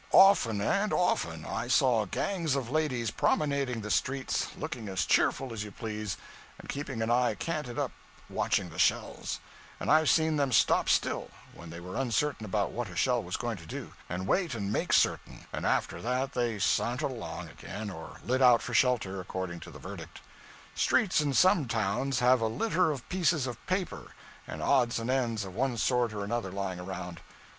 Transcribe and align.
Often 0.13 0.61
and 0.61 0.91
often 0.93 1.45
I 1.45 1.67
saw 1.67 2.05
gangs 2.07 2.55
of 2.55 2.71
ladies 2.71 3.11
promenading 3.11 3.81
the 3.81 3.91
streets, 3.91 4.47
looking 4.57 4.89
as 4.89 5.05
cheerful 5.05 5.53
as 5.53 5.63
you 5.63 5.69
please, 5.69 6.17
and 6.57 6.67
keeping 6.67 7.03
an 7.03 7.11
eye 7.11 7.35
canted 7.35 7.77
up 7.77 7.91
watching 8.27 8.71
the 8.71 8.79
shells; 8.79 9.39
and 9.79 9.91
I've 9.91 10.09
seen 10.09 10.37
them 10.37 10.51
stop 10.51 10.89
still 10.89 11.29
when 11.53 11.69
they 11.69 11.79
were 11.79 11.95
uncertain 11.95 12.47
about 12.47 12.71
what 12.71 12.89
a 12.89 12.95
shell 12.95 13.21
was 13.21 13.37
going 13.37 13.57
to 13.57 13.67
do, 13.67 13.93
and 14.09 14.25
wait 14.25 14.55
and 14.55 14.73
make 14.73 14.91
certain; 14.91 15.45
and 15.53 15.67
after 15.67 16.01
that 16.01 16.33
they 16.33 16.57
sa'ntered 16.57 17.11
along 17.11 17.49
again, 17.49 17.91
or 17.91 18.17
lit 18.25 18.41
out 18.41 18.63
for 18.63 18.73
shelter, 18.73 19.21
according 19.21 19.59
to 19.59 19.69
the 19.69 19.77
verdict. 19.77 20.19
Streets 20.73 21.21
in 21.21 21.31
some 21.31 21.67
towns 21.67 22.21
have 22.21 22.41
a 22.41 22.47
litter 22.47 22.89
of 22.89 23.07
pieces 23.07 23.45
of 23.45 23.63
paper, 23.67 24.13
and 24.47 24.63
odds 24.63 24.97
and 24.97 25.11
ends 25.11 25.45
of 25.45 25.53
one 25.53 25.77
sort 25.77 26.11
or 26.11 26.23
another 26.23 26.51
lying 26.51 26.79
around. 26.79 27.21